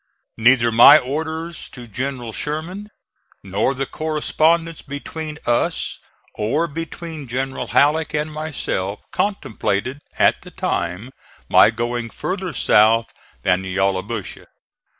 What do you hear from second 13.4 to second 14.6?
than the Yallabusha.